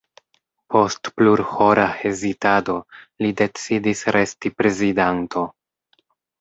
[0.75, 2.79] Post plurhora hezitado
[3.25, 5.49] li decidis resti prezidanto.